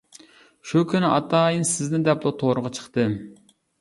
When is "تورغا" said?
2.41-2.73